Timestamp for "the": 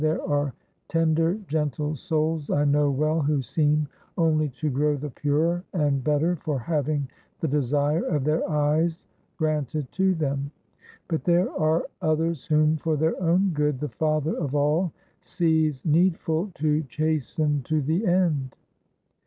4.97-5.11, 7.39-7.47, 13.79-13.89, 17.79-18.07